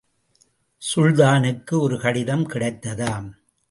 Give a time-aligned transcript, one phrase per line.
[0.95, 3.29] சுல்தானுக்கு ஒரு கடிதம் கிடைத்ததாம்.